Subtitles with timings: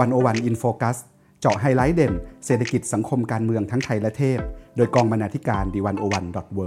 [0.00, 0.96] One O One In Focus
[1.40, 2.12] เจาะไฮไลท์เด่น
[2.46, 4.38] เศรษฐกิจสังคมการเมืองทั้งไทยและเทศ
[4.76, 6.66] โดยกองบรรณาธิการ The One O One dot World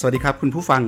[0.00, 0.82] สวัสดีครับคุณผู้ฟัง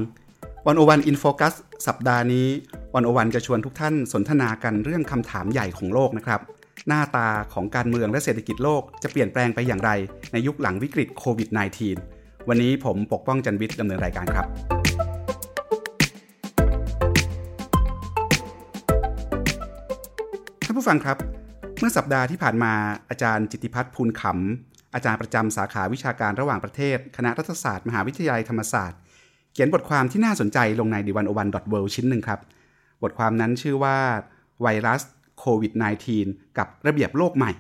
[0.66, 1.54] One O One In Focus
[1.86, 2.46] สัปดาห์นี้
[2.94, 6.40] One O One จะชวนทุกท่านสนทนากันเรื่องคำถามใหญ่ของโลกนะครับ
[6.88, 9.90] หน้าตาของการเมืองและเศรษฐกิจโลกจะเปลี่ยนแปลงไปอย่างไร
[10.32, 14.46] ในยุคหลังวิกฤตโควิด -19 วันนี้ผมปกป้องจันวิทย์ดำเนินรายการครับ
[20.64, 21.16] ท่านผู้ฟังครับ
[21.78, 22.72] เมื่อสัปดาห์ที่ผ่านมา
[23.10, 28.98] อาจารย์จิติพัฒน์ภูลขำอาจารย์ประจำสาขาวิชาการระหว่างประเทศ คณะรัฐศาสตร์ มหาวิทยาลัยธรรมศาสตร์
[29.52, 32.40] เขียนบทความที่น่าสนใจลงใน d 1 o 1 w o r l d ชิ้นหนึ่งครับ
[33.02, 33.98] บทความนั้นชื่อว่า
[34.62, 35.02] ไวรัส
[35.38, 35.72] โควิด
[36.14, 37.52] -19 กับระเบียบโลกใหม่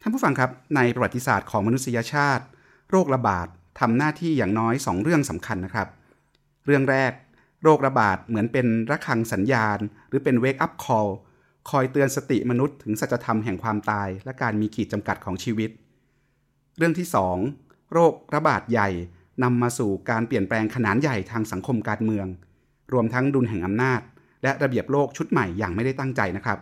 [0.00, 2.44] ท่านผู้ฟังครับในประวัติศาสตร์ของมนุษยชาติ
[2.90, 3.48] โรคระบาด
[3.78, 5.88] ทำหน้าที่อย่างน้อย 2 เรื่องสำคัญนะครับ
[6.66, 7.12] เรื่องแรก
[7.62, 11.10] โรคระบาดเหมือนเป็นระฆังสัญญาณ หรือเป็น wake up call
[11.70, 15.70] คอยเตือนสติมนุษย์ถึงสัจธรรมแห่งความตาย และการมีขีดจำกัดของชีวิต
[16.78, 17.06] เรื่องที่
[17.48, 18.88] 2 โรคระบาดใหญ่
[19.42, 22.26] นำมาสู่การเปลี่ยนแปลงขนาดใหญ่ทางสังคมการเมือง
[22.92, 24.00] รวมทั้งดุลแห่งอำนาจ
[24.42, 26.58] และระเบียบโลกชุดใหม่อย่างไม่ได้ตั้งใจนะครับ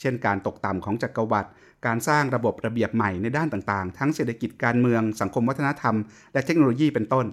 [0.00, 1.50] เช่นการตกต่ำของจักรวรรดิ
[1.86, 5.96] การสร้างระบบระเบียบใหม่ในด้านต่างๆ ทั้งเศรษฐกิจการเมืองสังคมวัฒนธรรม
[6.32, 7.26] และเทคโนโลยีเป็นต้น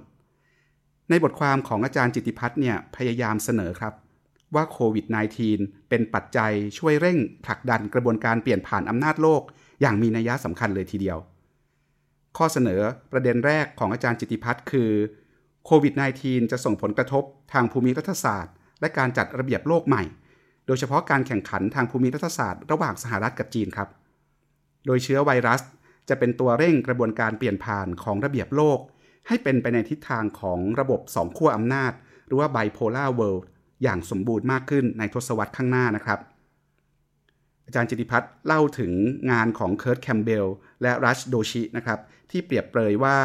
[1.09, 3.93] ในบทความของอาจารย์จิติพัฒน์เนี่ยพยายามเสนอครับ
[4.55, 5.05] ว่าโควิด
[5.47, 9.41] -19 เป็นปัจจัยช่วยเร่งผลักดันกระบวนการเปลี่ยนผ่านอำนาจโลก
[9.81, 11.17] อย่างมีนัยสำคัญเลยทีเดียว
[12.37, 14.91] ข้อเสนอประเด็นแรกของอาจารย์จิติพัฒน์คือ
[15.65, 15.93] โควิด
[16.23, 20.03] -19 จะส่งผลกระทบทางภูมิรัฐศาสตร์ และการจัดระเบียบโลกใหม่
[20.67, 23.89] โดยเฉพาะการแข่งขันทางภูมิรัฐศาสตร์ ระหว่างสหรัฐกับจีนครับ
[24.85, 25.61] โดยเชื้อไวรัส
[26.09, 28.79] จะเป็นตัวเร่งกระบวนการเปลี่ยนผ่านของระเบียบโลก
[29.27, 31.91] ให้เป็นไปในทิศทางของระบบสองขั้วอำนาจ
[32.27, 33.43] หรือว่า bipolar world
[33.83, 36.19] อย่างสมบูรณ์มากขึ้นในทศวรรษข้างหน้านะครับ
[37.65, 38.91] อาจารย์จิติพัฒน์เล่าถึง
[39.31, 40.47] งานของ Kurt Campbell
[40.81, 41.99] และรัชโดชินะครับ
[42.31, 43.17] ที่เปรียบเปรยว่า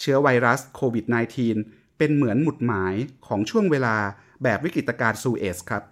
[0.00, 1.04] เชื้อไวรัสโควิด
[1.52, 2.94] -19 เป็นเหมือนหมุดหมาย
[3.26, 3.96] ของช่วงเวลา
[4.42, 5.82] แบบวิกฤตการณ์ซูเอสครับ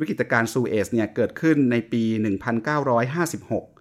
[0.00, 2.02] วิกฤตการณ์ซูเอสเนี่ยเกิดขึ้นในปี
[2.70, 3.73] 1956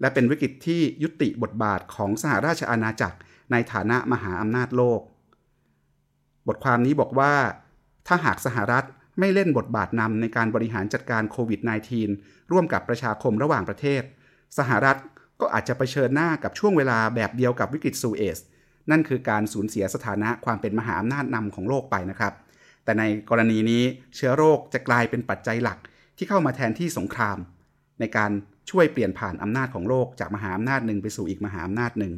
[0.00, 3.18] และเป็นวิกฤตที่ยุติบทบาทของสหราชอาณาจักร
[3.52, 5.00] ในฐานะมหาอำนาจโลก
[6.48, 7.34] บทความนี้บอกว่า
[8.06, 8.84] ถ้าหากสหรัฐ
[9.18, 11.60] ไม่เล่นบทบาทนำในการบริหารจัดการโควิด
[12.04, 14.02] -19 ร่วมกับประชาคมระหว่างประเทศ
[14.58, 14.98] สหรัฐ
[15.40, 18.38] ก็อาจจะไปเชิญหน้ากับช่วงเวลาแบบเดียวกับวิกฤตซูเอส
[18.90, 22.32] นั่นคือการสูญเสียสถานะความเป็นมหาอำนาจนำของโลกไปนะครับ
[22.84, 23.82] แต่ในกรณีนี้
[24.14, 25.78] เชื้อโรคจะกลายเป็นปัจจัยหลัก
[26.16, 27.38] ที่เข้ามาแทนที่สงคราม
[28.00, 28.30] ในการ
[28.70, 32.12] ช่วยเปลี่ยนผ่านอำนาจของโลกจากมหาอำนาจหนึ่งไปสู่อีกมหาอำนาจหนึ่ง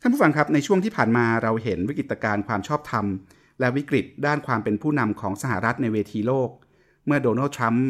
[0.00, 3.06] ท่านผู้ฟังครับในช่วงที่ผ่านมาเราเห็นวิกฤตการณ์ความชอบธรรม
[3.60, 6.50] และวิกฤตด้านความเป็นผู้นำของสหรัฐในเวทีโลก
[7.06, 7.86] เมื่อโดนัลด์ทรัมป์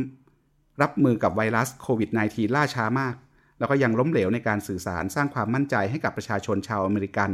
[0.83, 3.15] รับมือกับไวรัสโควิด -19 ล่าช้ามาก
[3.59, 7.31] แล้วก็ยังล้มเหลวในการสื่อสารสร้างความมั่นใจให้กับประชาชนชาวอเมริกัน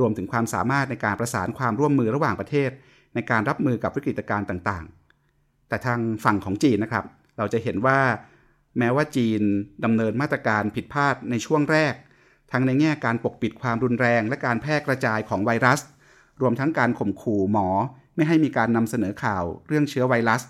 [0.00, 2.70] รวมถึงความสามารถในการประสานความร่วมมือระหว่างประเทศ
[3.14, 7.04] ในการรับมือกับวิกฤตการณ์ต่างๆ แต่ทางฝั่งของจีนนะครับ
[7.38, 7.98] เราจะเห็นว่า
[8.78, 9.42] แม้ว่าจีน
[9.84, 11.94] ดำเนินมาตรการผิดพลาดในช่วงแรก
[12.52, 15.80] ทั้งในแง่การปกปิดความรุนแรงและการแพร่กระจายของไวรัส
[16.40, 17.68] รวมทั้งการข่มขู่หมอ
[18.16, 20.42] ไม่ให้มีการนำเสนอข่าวเรื่องเชื้อไวรัส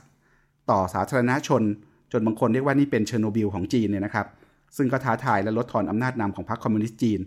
[0.70, 1.62] ต่อสาธารณชน
[2.12, 4.26] จนบางคนเรียกว่านี่เป็นเชอร์โนบิลของจีนเนี่ยนะครับ
[4.76, 7.20] ซึ่งก็ท้าทายและลดทอนอำนาจนำของพรรคคอมมิวนิสต์จีน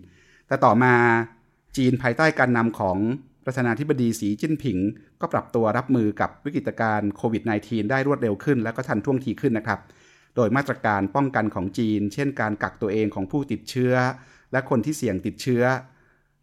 [0.46, 0.94] แต่ต่อมา
[1.76, 2.98] จีนภายใต้การนำของ
[3.44, 4.78] ประธานาธิบดีสีจิ้นผิง
[5.20, 9.80] ก็ปรับตัวรับมือกับวิกฤตการณ์โควิด -19 ได้รวดเร็วขึ้น และก็ทันท่วงทีขึ้นนะครับ
[10.36, 13.94] โดยมาตรการป้องกันของจีน เช่นการกักตัวเองของผู้ติดเชื้อ
[14.52, 15.64] และคนที่เสี่ยงติดเชื้อ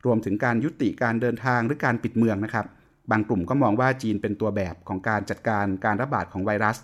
[0.06, 2.66] รวมถึงการยุติการเดินทางหรือการปิดเมืองนะครับ
[3.12, 6.78] บางกลุ่มก็มองว่าจีนเป็นตัวแบบของการจัดการการระบาดของไวรัส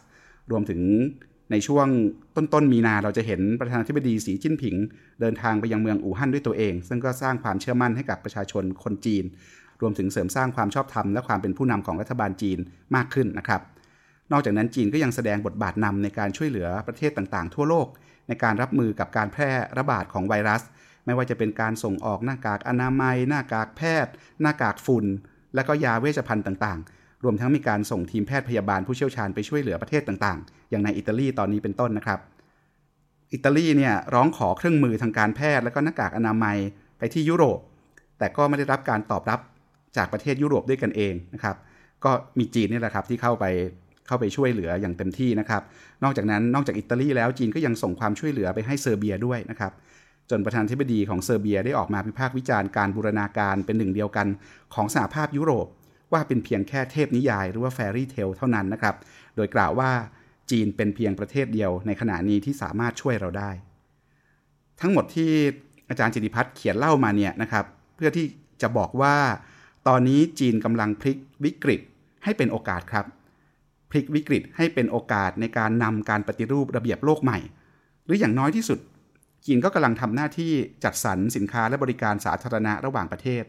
[0.51, 0.81] รวมถึง
[1.51, 1.87] ในช่วง
[2.35, 4.75] ต้นต้นมีนาเราจะเห็นประธานาธิบดีสีจิ้นผิง
[5.21, 9.23] เดินทางไปยังเมืองอู่ฮั่นด้วยตัวเอง ซึ่งก็สร้างความเชื่อมั่นให้กับประชาชนคนจีน
[9.81, 12.59] รวมถึงเสริมสร้างความชอบธรรมและความเป็นผู้นำของรัฐบาลจีน
[12.95, 13.61] มากขึ้นนะครับ
[14.31, 17.87] นอกจากนั้นจีนก็ยังแสดงบทบาทนำในการช่วยเหลือประเทศต่างๆ ทั่วโลก
[18.27, 20.61] ในการรับมือกับการแพร่ระบาดของไวรัส
[21.05, 25.05] ไม่ว่าจะเป็นการส่งออกหน้ากากอนามัย หน้ากากแพทย์ หน้ากากฝุ่น
[25.55, 32.19] และก็ยาเวชภัณฑ์ต่างๆ รวมทั้งมีการส่งทีมแพทย์พยาบาลผู้เชี่ยวชาญไปช่วยเหลือประเทศต่างๆ อย่างในอิตาลีตอนนี้เป็นต้นนะครับ
[33.33, 36.57] อิตาลีเนี่ยร้องขอเครื่องมือทางการแพทย์และก็หน้ากากอนามัย
[36.97, 37.59] ไปที่ยุโรป
[38.19, 39.39] แต่ก็ไม่ได้รับการตอบรับ
[39.97, 41.55] จากประเทศยุโรปด้วยกันเองนะครับ
[42.03, 43.45] ก็มีจีนนี่แหละครับที่เข้าไป
[44.07, 45.61] เข้าไปช่วยเหลืออย่างเต็มที่นะครับ
[46.03, 49.71] นอกจากนั้นนอกจากอิตาลีแล้วจีนก็ยังส่งความช่วยเหลือไปให้เซอร์เบียด้วยนะครับ
[50.29, 54.27] จนประธานาธิบดีของเซอร์เบียได้ออกมาพิพากษ์วิจารณ์การบูรณาการเป็นหนึ่งเดียวกัน
[54.73, 55.67] ของสหภาพยุโรป
[56.13, 58.95] ว่าเป็นเพียงแค่เทพนิยายหรือว่าแฟรี่เทลเท่านั้นนะครับ
[59.35, 59.91] โดยกล่าวว่า
[60.51, 63.51] จีนเป็นเพียงประเทศเดียวในขณะนี้ที่สามารถช่วยเราได้
[64.81, 65.31] ทั้งหมดที่
[65.89, 67.65] อาจารย์จิติพัฒน์เขียนเล่ามาเนี่ยนะครับ
[67.95, 68.25] เพื่อที่
[68.61, 69.15] จะบอกว่า
[69.87, 71.81] ตอนนี้จีนกำลังพลิกวิกฤต
[72.23, 73.05] ให้เป็นโอกาสครับ
[73.89, 77.39] พลิกวิกฤตให้เป็นโอกาสในการนำการปฏิรูประเบียบโลกใหม่
[78.05, 78.79] หรืออย่างน้อยที่สุด
[79.45, 80.51] จีนก็กำลังทำหน้าที่
[80.83, 83.43] จัดสรรสินค้าและบริการสาธารณะระหว่างประเทศ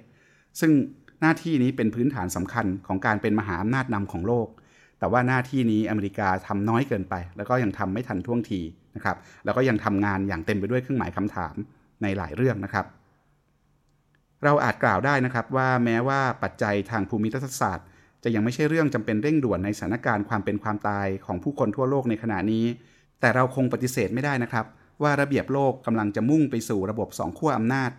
[0.60, 0.72] ซึ่ง
[1.20, 4.48] หน้าที่นี้เป็นพื้นฐานสำคัญของการเป็นมหาอำนาจนำของโลก
[4.98, 8.60] แต่ว่าหน้าที่นี้อเมริกาทำน้อยเกินไป แล้วก็ยังทำไม่ทันท่วงที
[8.96, 11.54] นะครับ แล้วก็ยังทำงานอย่างเต็มไปด้วยเครื่องหมายคำถาม
[12.02, 12.86] ในหลายเรื่องนะครับ
[14.44, 17.86] เราอาจกล่าวได้นะครับว่าแม้ว่าปัจจัยทางภูมิรัฐศาสตร์
[18.24, 22.64] จะยังไม่ใช่เรื่องจำเป็นเร่งด่วนในสถานการณ์ความเป็นความตายของผู้คนทั่วโลกในขณะนี้
[23.20, 24.66] แต่เราคงปฏิเสธไม่ได้นะครับ
[25.02, 27.90] ว่าระเบียบโลกกำลังจะมุ่งไปสู่ระบบสองขั้วอำนาจ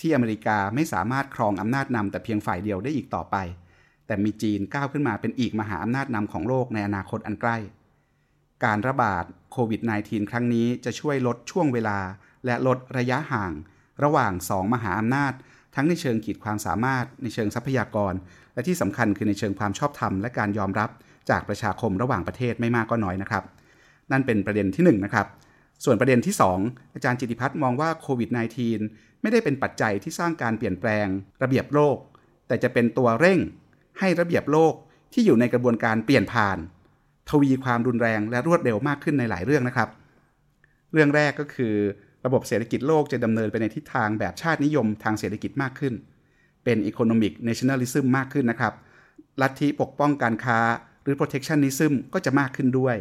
[0.00, 3.36] ที่อเมริกาไม่สามารถครองอำนาจนำแต่เพียงฝ่ายเดียวได้อีกต่อไป
[4.06, 7.56] แต่มีจีนก้าวขึ้นมาเป็นอีกมหาอำนาจนำของโลกในอนาคตอันใกล้
[8.64, 11.98] การระบาดโควิด -19 ครั้งนี้จะช่วยลดช่วงเวลา
[12.44, 13.52] และลดระยะห่าง
[14.02, 15.32] ระหว่างสองมหาอำนาจ
[15.74, 18.14] ทั้งในเชิงขีดความสามารถในเชิงทรัพยากร
[18.54, 20.90] และที่สำคัญคือในเชิงความชอบธรรมและการยอมรับ
[21.30, 23.44] จากประชาคมระหว่างประเทศไม่มากก็น้อยนะครับ
[24.12, 25.26] นั่นเป็นประเด็นที่1นนะครับ
[25.84, 26.34] ส่วนประเด็นที่
[26.64, 28.30] 2 อาจารย์จิติพัฒน์มองว่าโควิด
[28.74, 31.06] -19 ไม่ได้เป็นปัจจัยที่สร้างการเปลี่ยนแปลง
[31.42, 31.96] ระเบียบโลก
[32.46, 33.38] แต่จะเป็นตัวเร่ง
[33.98, 34.74] ให้ระเบียบโลก
[35.12, 36.58] ที่อยู่ในกระบวนการเปลี่ยนผ่าน
[37.30, 39.88] ทวีความรุนแรงและรวดเร็วมากขึ้นในหลายเรื่องนะครับ
[40.92, 41.74] เรื่องแรกก็คือ
[42.26, 45.94] ระบบเศรษฐกิจโลกจะดำเนินไปในทิศทางแบบชาตินิยมทางเศรษฐกิจมากขึ้น
[46.64, 48.74] เป็น economic nationalism มากขึ้นนะครับ
[49.42, 50.58] ลัทธิปกป้องการค้า
[51.02, 52.96] หรือ protectionism ก็จะมากขึ้นด้วย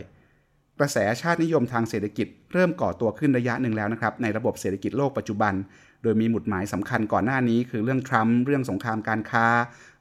[0.79, 5.53] กระแสชาตินิยมทางเศรษฐกิจ เริ่มก่อตัวขึ้นระยะหนึ่งแล้วนะครับ ในระบบเศรษฐกิจโลกปัจจุบัน
[6.03, 9.45] โดยมีหมุดหมายสำคัญก่อนหน้านี้ คือเรื่องทรัมป์เรื่องสงครามการค้า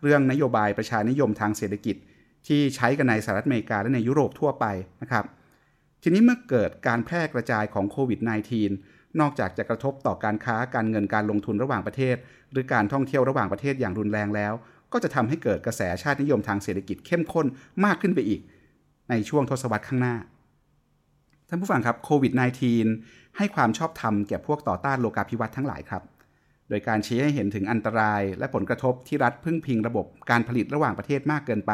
[0.02, 1.96] เรื่องนโยบายประชานิยมทางเศรษฐกิจ
[2.46, 4.66] ที่ใช้กันในสหรัฐอเมริกาและในยุโรปทั่วไป
[5.02, 5.24] นะครับ
[6.02, 8.20] ทีนี้เมื่อเกิดการแพร่กระจายของโควิด
[8.64, 12.16] -19 นอกจากจะกระทบต่อการค้าการเงินการลงทุนระหว่างประเทศ
[12.52, 14.52] หรือการท่องเที่ยวระหว่างประเทศอย่างรุนแรงแล้ว
[14.92, 17.46] ก็จะทำให้เกิดกระแสชาตินิยมทางเศรษฐกิจเข้มข้น
[17.84, 18.40] มากขึ้นไปอีก
[19.10, 20.16] ในช่วงทศวรรษข้างหน้า
[21.48, 22.32] ท่านผู้ฟังครับโควิด
[22.84, 26.02] -19 ให้ความชอบธรรมแก่พวกต่อต้านโลกาภิวัตน์ทั้งหลายครับ
[26.68, 31.72] โดยการชี้ให้เห็นถึงอันตรายและผลกระทบที่รัฐพึ่งพิงระบบการผลิตระหว่างประเทศมากเกินไป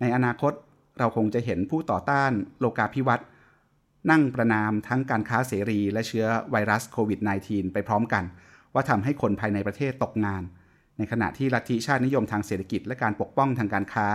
[0.00, 0.52] ในอนาคต
[0.98, 3.26] เราคงจะเห็นผู้ต่อต้านโลกาภิวัตน์
[4.10, 8.24] นั่งประนามทั้งการค้าเสรี และเชื้อไวรัสโควิด -19 ไปพร้อมกัน
[8.74, 10.42] ว่าทำให้คนภายในประเทศตกงาน
[10.98, 14.06] ในขณะที่ลัทธิชาตินิยมทางเศรษฐกิจ และการปกป้องทางการค้า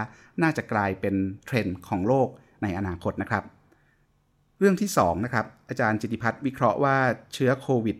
[0.41, 2.27] น่าจะกลายเป็นเทรนด์ของโลก
[2.63, 3.43] ในอนาคตนะครับ
[4.59, 6.97] เรื่องที่2นะครับอาจารย์จิติพัฒน์วิเคราะห์ว่า
[7.33, 7.97] เชื้อโควิด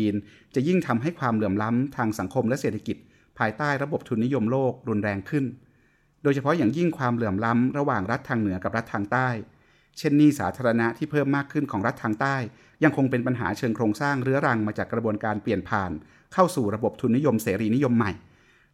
[0.00, 2.96] -19 จะยิ่งทำให้ความเหลื่อมล้ำทางสังคมและเศรษฐกิจ
[3.38, 5.44] ภายใต้ระบบทุนนิยมโลกรุนแรงขึ้น
[6.22, 9.28] โดยเฉพาะอย่างยิ่งความเหลื่อมล้ำระหว่างรัฐทางเหนือกับรัฐทางใต้
[9.98, 12.36] เช่นหนี้สาธารณะที่เพิ่มมากขึ้นของรัฐทางใต้
[12.84, 15.90] ยังคงเป็นปัญหาเชิงโครงสร้างเรื้อรังมาจากกระบวนการเปลี่ยนผ่าน
[16.34, 18.12] เข้าสู่ระบบทุนนิยมเสรีนิยมใหม่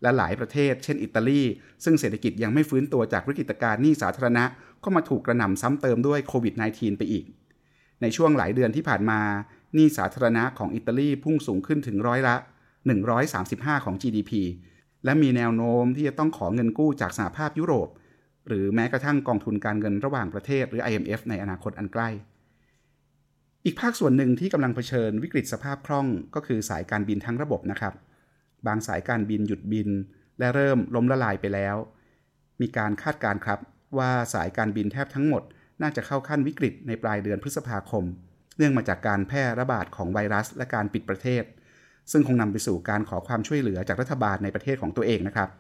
[0.03, 1.43] และหลายประเทศ เช่นอิตาลี
[1.85, 4.45] ซึ่งเศรษฐกิจยังไม่ฟื้นตัวจากวิกฤตการณ์หนี้สาธารณะ
[4.85, 7.25] ก็มาถูกกระหน่ำซ้ำเติมด้วยโควิด -19 ไปอีก
[8.01, 9.21] ในช่วงหลายเดือนที่ผ่านมา
[9.75, 12.37] หนี้สาธารณะของอิตาลีพุ่งสูงขึ้นถึงร้อยละ
[13.11, 14.33] 135 ของ GDP
[15.05, 17.89] และมีแนวโน้มที่จะต้องขอเงินกู้จากสหภาพยุโรป
[18.49, 22.09] หรือแม้กระทั่งกองทุนการเงินระหว่างประเทศหรือ IMF ในอนาคตอันใกล้
[23.65, 27.95] อีกภาคส่วนหนึ่งที่กำลังเผชิญวิกฤตสภาพคล่องก็คือสายการบินทั้งระบบนะครับ
[28.67, 29.89] บางสายการบินหยุดบิน
[30.39, 31.77] และเริ่มล้มละลายไปแล้ว
[32.61, 33.59] มีการคาดการครับ
[33.99, 35.43] ว่าสายการบินแทบทั้งหมด
[35.83, 38.05] น่าจะเข้าขั้นวิกฤตในปลายเดือนพฤษภาคม
[38.57, 41.45] เนื่องมาจากการแพร่ระบาดของไวรัส และการปิดประเทศ
[42.11, 45.51] ซึ่งคงนำไปสู่การขอความช่วยเหลือจากรัฐบาลในประเทศของตัวเองนะครับ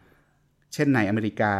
[0.74, 1.52] เช่นในอเมริกา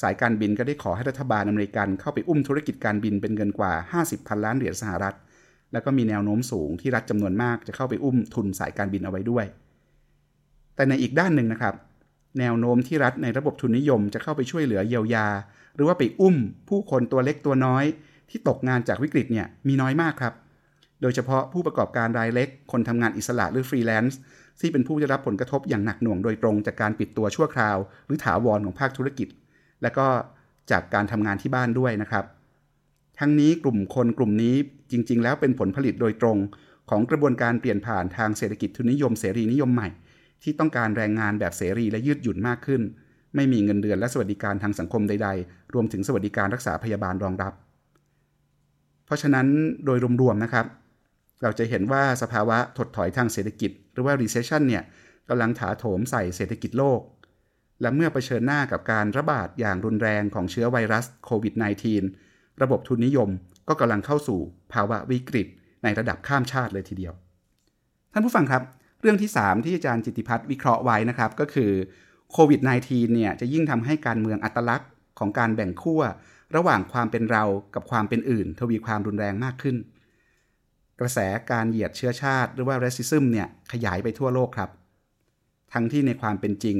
[0.00, 3.72] สายการบินก็ได้ขอให้รัฐบาลอเมริกันเข้าไปอุ้มธุรกิจการบินเป็นเงินกว่า
[4.02, 5.14] 50พันล้านเหรียญสหรัฐ
[5.72, 9.44] แล้วก็มีแนวโน้มสูงที่รัฐจำนวนมากจะเข้าไปอุ้มทุนสายการบินเอาไว้ด้วย
[10.76, 11.74] แต่ในอีกด้านหนึ่งนะครับ
[12.40, 15.26] แนวโน้มที่รัฐในระบบทุนนิยมจะเข้าไปช่วยเหลือเยียวยา
[15.74, 16.36] หรือว่าไปอุ้ม
[16.68, 17.84] ผู้คนตัวเล็กตัวน้อย
[18.30, 20.34] ที่ตกงานจากวิกฤตเนี่ยมีน้อยมากครับ
[21.02, 24.18] โดยเฉพาะผู้ประกอบการรายเล็ก คนทำงานอิสระหรือฟรีแลนซ์
[24.60, 29.28] ที่เป็นผู้ได้รับผลกระทบอย่างหนักหน่วงโดยตรงจากการปิดตัวชั่วคราว หรือถาวรของภาคธุรกิจ
[29.82, 30.06] และก็
[30.70, 32.24] จากการทำงานที่บ้านด้วยนะครับ
[33.18, 34.54] ทั้งนี้กลุ่มคนกลุ่มนี้
[34.92, 36.38] จริง ๆ แล้วเป็นผลผลิตโดยตรง
[36.90, 39.88] ของกระบวนการเปลี่ยนผ่านทางเศรษฐกิจทุนนิยมเสรีนิยมใหม่
[40.42, 42.82] ที่ต้องการแรงงานแบบเสรีและยืดหยุ่นมากขึ้น
[43.34, 47.52] ไม่มีเงินเดือนและสวัสดิการทางสังคมใด ๆ รวมถึงสวัสดิการรักษาพยาบาลรองรับ
[49.06, 49.46] เพราะฉะนั้น
[49.84, 50.66] โดยรวมๆนะครับ
[51.42, 54.82] เราจะเห็นว่าสภาวะถดถอยทางเศรษฐกิจ หรือว่า recession เนี่ย
[55.28, 57.00] กำลังถาโถมใส่เศรษฐกิจโลก
[57.82, 61.54] และเมื่อเผชิญหน้ากับการระบาดอย่างรุนแรงของเชื้อไวรัสโควิด
[62.08, 63.28] -19 ระบบทุนนิยม
[63.68, 64.40] ก็กำลังเข้าสู่
[64.72, 65.46] ภาวะวิกฤต
[65.82, 67.14] ในระดับข้ามชาติเลยทีเดียว
[68.12, 68.62] ท่านผู้ฟังครับ
[69.00, 71.70] เรื่องที่ 3 ที่อาจารย์จิติพัฒน์วิเคราะห์ไว้นะครับ ก็คือ
[72.32, 76.02] โควิด -19 เนี่ยจะยิ่งทำให้การเมืองอัตลักษณ์ของการแบ่งขั้ว
[76.56, 79.76] ระหว่างความเป็นเรากับความเป็นอื่น ทวีความรุนแรงมากขึ้น
[81.00, 81.18] กระแส
[81.50, 84.70] การเหยียดเชื้อชาติหรือว่า racism เนี่ยขยายไปทั่วโลกครับ
[85.72, 86.76] ทั้งที่ในความเป็นจริง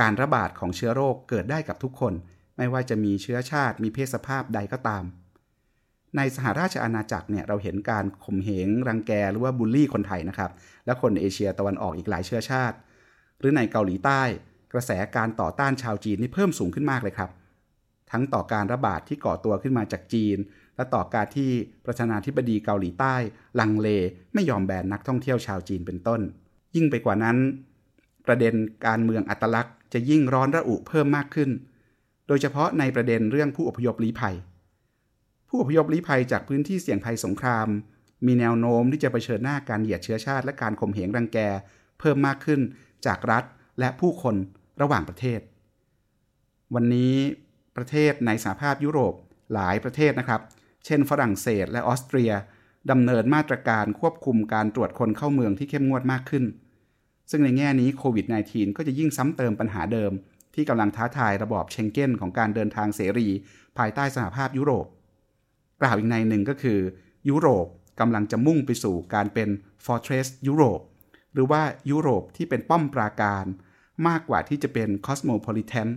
[0.00, 2.12] การระบาดของเชื้อโรคเกิดได้กับทุกคน
[2.56, 5.04] ไม่ว่าจะมีเชื้อชาติมีเพศสภาพใดก็ตาม
[6.16, 10.50] ในสหราชอาณาจักรเนี่ยเราเห็นการข่มเหงรังแกหรือว่าบูลลี่คนไทยนะครับ
[10.86, 12.76] และคนเอเชียตะวันออกอีกหลายเชื้อชาติ
[13.38, 14.22] หรือในเกาหลีใต้
[14.72, 17.30] กระแสการต่อต้านชาวจีนนี่เพิ่มสูงขึ้นมากเลยครับ
[18.10, 20.36] ทั้งต่อการระบาดที่ก่อตัวขึ้นมาจากจีน
[20.76, 21.50] และต่อการที่
[21.84, 23.14] ประธานาธิบดีเกาหลีใต้
[23.60, 23.88] ลังเล
[24.34, 26.20] ไม่ยอมแบนนักท่องเที่ยวชาวจีนเป็นต้น
[26.74, 27.36] ยิ่งไปกว่านั้น
[28.26, 28.54] ประเด็น
[28.86, 31.50] การเมืองอัตลักษณ์จะยิ่งร้อนระอุเพิ่มมากขึ้น
[32.28, 34.36] โดยเฉพาะในประเด็นเรื่องผู้อพยพลี้ภัย
[35.48, 37.68] ผู้อพยพลี้ภัยจากพื้นที่เสี่ยงภัยสงคราม
[38.26, 41.38] มีแนวโน้มที่จะเผชิญหน้าการเหยียดเชื้อชาติ และการข่มเหงรังแก
[42.00, 42.60] เพิ่มมากขึ้น
[43.06, 43.44] จากรัฐ
[43.80, 44.36] และผู้คน
[44.82, 45.40] ระหว่างประเทศ
[46.74, 47.14] วันนี้
[47.76, 49.14] ประเทศในสหภาพยุโรป
[49.54, 50.40] หลายประเทศนะครับ
[50.84, 52.32] เช่น ฝรั่งเศสและออสเตรีย
[52.90, 56.44] ดำเนินมาตรการควบคุมการตรวจคนเข้าเมืองที่เข้มงวดมากขึ้น
[57.30, 60.12] ซึ่งในแง่นี้โควิด -19 ก็จะยิ่งซ้ำเติมปัญหาเดิม
[60.54, 63.28] ที่กำลังท้าทายระบอบเชงเก้นของการเดินทางเสรี
[63.78, 64.86] ภายใต้สหภาพยุโรป
[65.82, 66.78] กล่าวอีกในหนึ่งก็คือ
[67.28, 67.66] ยุโรป
[68.00, 69.48] กำลังจะมุ่งไปสู่การเป็น
[69.84, 70.80] Fortress ยุโรป
[71.34, 73.44] หรือว่ายุโรปที่เป็นป้อมปราการ
[74.08, 75.88] มากกว่าที่จะเป็น Cosmopolitan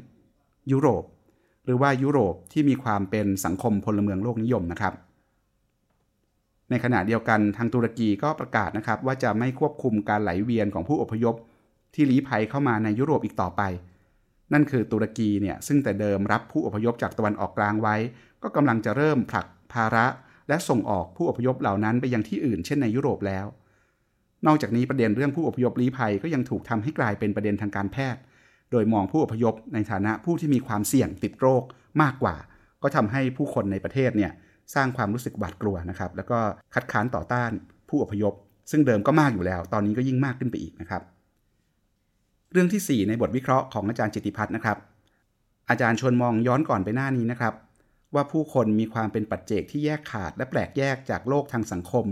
[0.71, 1.03] ยุโรป
[1.65, 4.93] หรือว่ายุโรปที่มีความเป็นสังคมพลเมืองโลกนิยมนะครับ
[6.69, 11.35] ในขณะเดียวกันทางตุรกีก็ประกาศนะครับว่าจะไม่ควบคุมการไหลเวียนของผู้อพยพ
[11.95, 13.61] ที่ลี้ภัยเข้ามาในยุโรปอีกต่อไป
[14.53, 17.95] นั่นคือตุรกีเนี่ยซึ่งแต่เดิมรับผู้อพยพจากตะวันออกกลางไว้
[18.43, 20.05] ก็กำลังจะเริ่มผลักภาระ
[20.49, 23.45] และส่งออกผู้อพยพเหล่านั้นไปยังที่อื่น เช่นในยุโรปแล้ว
[24.45, 28.21] นอกจากนี้ประเด็นเรื่องผู้อพยพลี้ภัยก็ยังถูกทำให้กลายเป็นประเด็นทางการแพทย์
[28.71, 31.63] โดยมองผู้อพยพในฐานะผู้ที่มีความเสี่ยงติดโรค
[32.01, 32.35] มากกว่า
[32.83, 34.31] ก็ทำให้ผู้คนในประเทศเนี่ย
[34.75, 36.39] สร้างความรู้สึกหวาดกลัวนะครับ แล้วก็
[36.73, 37.51] คัดค้านต่อต้าน
[37.89, 38.33] ผู้อพยพ
[38.71, 41.01] ซึ่งเดิมก็มากอยู่แล้ว ตอนนี้ก็ยิ่งมากขึ้นไปอีกนะครับ
[42.51, 44.77] เรื่องที่ 4 ในบทวิเคราะห์ของอาจารย์จิติพัฒน์นะครับ
[45.69, 47.53] อาจารย์ชวนมองย้อนก่อนไปหน้านี้นะครับ
[48.13, 52.05] ว่าผู้คนมีความเป็นปัจเจกที่แยกขาด และแปลกแยกจากโลกทางสังคม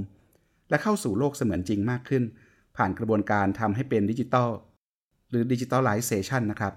[0.69, 2.23] และเข้าสู่โลกเสมือนจริงมากขึ้น
[2.77, 4.49] ผ่านกระบวนการทำให้เป็นดิจิตอล
[5.29, 6.73] หรือดิจิทัลไลเซชันนะครับ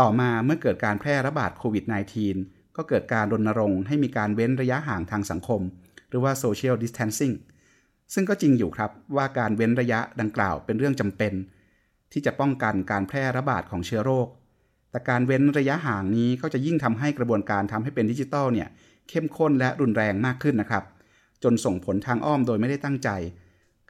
[0.00, 1.84] ต่อมาเมื่อเกิดการแพร่ระบาดโควิด
[2.24, 5.60] -19 ก็เกิดการรณรงค์ให้มีการเว้นระยะห่างทางสังคม
[6.08, 7.34] หรือว่า social distancing
[8.14, 11.32] ซึ่งก็จริงอยู่ครับว่าการเว้นระยะดังกล่าวเป็นเรื่องจำเป็น
[12.12, 14.28] ที่จะป้องกันการแพร่ระบาดของเชื้อโรค
[14.90, 18.68] แต่การเว้นระยะห่างนี้ก็จะยิ่งทำให้กระบวนการทำให้เป็นดิจิทัลเนี่ย
[19.08, 20.84] เข้มข้นและรุนแรงมากขึ้นนะครับ
[21.42, 23.10] จนส่งผลทางอ้อมโดยไม่ได้ตั้งใจ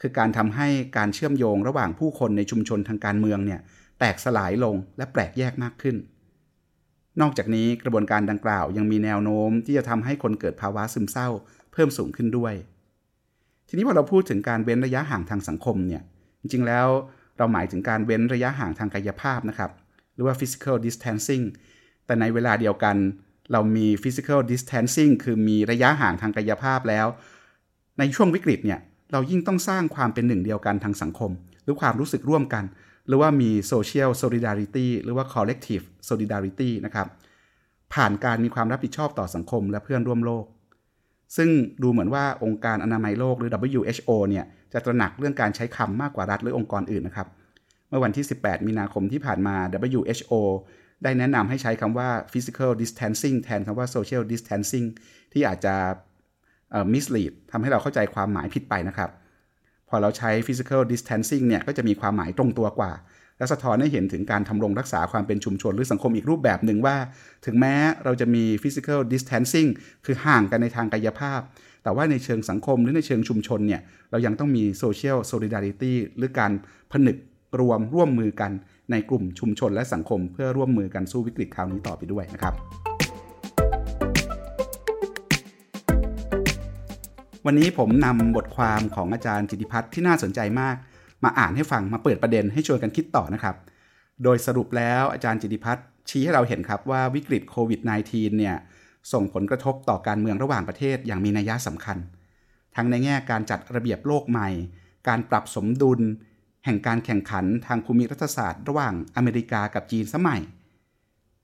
[0.01, 3.61] คือการทำให้การเชื่อมโยงระหว่างผู้คนในชุมชนทางการเมืองเนี่ย
[3.99, 5.97] แตกสลายลงและแปลกแยกมากขึ้น
[7.21, 11.29] นอกจากนี้กระบวนการดังกล่าวยังมีแนวโน้มที่จะทำให้คนเกิดภาวะซึมเศร้า
[11.73, 12.55] เพิ่มสูงขึ้นด้วย
[13.69, 16.03] ทีนี้พอเราพูดถึงการเว้นระยะห่างทางสังคมเนี่ย
[16.41, 16.89] จริงๆแล้ว
[17.39, 19.71] เราหมายถึงการเว้นระยะห่างทางกายภาพนะครับ
[20.15, 21.45] หรือว่า physical distancing
[22.07, 22.97] แต่ในเวลาเดียวกัน
[23.53, 27.07] เรามี physical distancing คือมีระยะห่างทางกายภาพแล้ว
[27.99, 28.81] ในช่วงวิกฤตเนี่ย
[29.13, 31.31] เรายิ่งต้องสร้างความเป็นหนึ่งเดียวกันทางสังคม
[31.63, 32.65] หรือความรู้สึกร่วมกัน
[33.07, 37.07] หรือว่ามี social solidarity หรือว่า collective solidarity นะครับ
[37.95, 40.45] ผ่านการมีความรับผิดชอบต่อสังคมและเพื่อนร่วมโลก
[41.37, 41.51] ซึ่ง
[41.83, 47.29] ดูเหมือนว่าองค์การอนามัยโลกหรือ WHO เนี่ย จะตระหนักเรื่องการใช้คำมากกว่ารัฐหรือองค์กรอื่นนะครับ
[47.89, 49.57] เมื่อวันที่ 18 มีนาคมที่ผ่านมา
[49.99, 50.33] WHO
[51.03, 54.87] ได้แนะนำให้ใช้คำว่า physical distancing แทนคำว่า social distancing
[55.33, 55.75] ที่อาจจะ
[56.93, 59.11] มิสลีดทำให้เราเข้าใจความหมายผิดไปนะครับ
[59.91, 62.93] พอเราใช้ physical distancing เนี่ยก็จะมีความหมายตรงตัวกว่า
[63.39, 66.97] และสะท้อนให้เห็นถึงการทำรงรักษาความเป็นชุมชนหรือสังคมอีกรูปแบบหนึ่งว่า
[67.47, 69.69] ถึงแม้เราจะมี physical distancing
[70.05, 71.41] คือห่างกันในทางกายภาพ
[71.83, 73.81] แต่ว่าในเชิงสังคมหรือในเชิงชุมชนเนี่ย
[74.11, 76.53] เรายังต้องมี social solidarity หรือการ
[76.93, 77.17] ผนึก
[77.61, 78.53] รวมร่วมมือกัน
[78.91, 82.55] ในกลุ่มชุมชนและสังคม เพื่อร่วมมือกันสู้วิกฤตคราวนี้ต่อไปด้วยนะครับ
[87.47, 90.77] วันนี้ผมนำบทความของอาจารย์จิติพัฒน์ที่น่าสนใจมาก
[91.25, 93.57] มาอ่านให้ฟังมาเปิดประเด็นให้ชวนกันคิดต่อนะครับ
[94.23, 98.57] โดยสรุปแล้วอาจารย์จิติพัฒน์ชี้ให้เราเห็นครับว่าวิกฤตโควิด -19 เนี่ย
[99.13, 101.99] ส่งผลกระทบต่อการเมืองระหว่างประเทศอย่างมีนัยสำคัญ
[102.77, 104.49] ทั้งในแง่การจัดระเบียบโลกใหม่
[105.09, 106.01] การปรับสมดุล
[106.65, 110.43] แห่งการแข่งขันทางภูมิรัฐศาสตร์ ระหว่างอเมริกากับจีนสมัย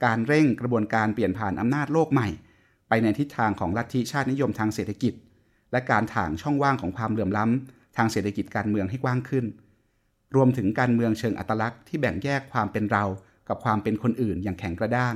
[0.05, 2.29] การเร่งกระบวนการเปลี่ยนผ่านอำนาจโลกใหม่
[2.88, 5.15] ไปในทิศทางของลัทธิชาตินิยมทางเศรษฐกิจ
[5.73, 9.44] และการถ่างช่องว่างของความเหลื่อมล้ำ ทางเศรษฐกิจการเมืองให้กว้างขึ้น
[10.37, 13.04] รวมถึงการเมืองเชิงอัตลักษณ์ที่แบ่งแยกความเป็นเรา
[13.49, 15.14] กับความเป็นคนอื่นอย่างแข็งกระด้าง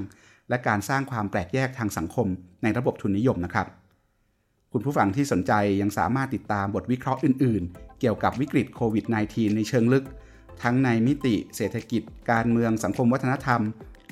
[0.48, 2.26] และการสร้างความแปลกแยกทางสังคม
[2.62, 3.66] ในระบบทุนนิยมนะครับ
[4.72, 10.04] คุณผู้ฟังที่สนใจยังสามารถติดตามบทวิเคราะห์อื่น ๆ เกี่ยวกับวิกฤตโควิด -19 ในเชิงลึก
[10.62, 13.60] ทั้งในมิติเศรษฐกิจ การเมืองสังคมวัฒนธรรม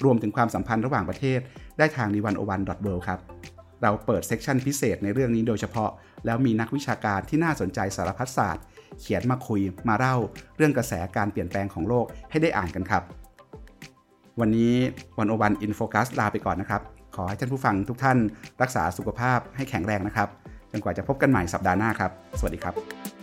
[0.05, 1.41] รวมถึงความสัมพันธ์ระหว่างประเทศ
[1.79, 3.19] ได้ทางนิวันโอวันดอทเครับ
[3.83, 5.91] เราเปิดเซกชันพิเศษในเรื่องนี้โดยเฉพาะ
[6.27, 8.65] แล้วมีนักวิชาการที่น่าสนใจสารพัดศาสตร์
[9.01, 10.17] เขียนมาคุยมาเล่า
[10.57, 13.03] เรื่องกระแสการเปลี่ยนแปลงของโลกให้ได้อ่านกันครับ
[14.41, 14.75] วันนี้
[15.19, 16.83] วันโอวันอินโฟคัสลาไปก่อนนะครับ
[17.17, 18.19] ขอให้ท่านผู้ฟังทุกท่าน
[18.63, 20.29] รักษาสุขภาพให้แข็งแรงนะครับ
[20.71, 23.18] จนกว่าจะพบกันใหม่สัปดาห์หน้าครับ สวัสดีครับ